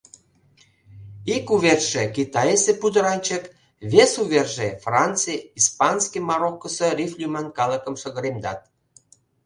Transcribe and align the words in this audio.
Ик 1.35 1.45
уверже— 1.55 2.03
Китайысе 2.15 2.73
пудыранчык, 2.81 3.43
вес 3.91 4.11
уверже— 4.23 4.67
Франций, 4.83 5.39
Испанский 5.59 6.23
Мароккысо 6.29 6.87
риф 6.97 7.13
лӱман 7.19 7.47
калыкым 7.57 7.95
шыгыремдат. 8.01 8.59